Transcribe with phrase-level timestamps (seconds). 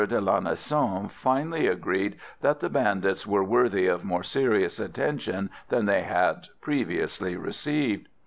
[0.07, 6.01] de Lanessan finally agreed that the bandits were worthy of more serious attention than they
[6.01, 8.07] had previously received.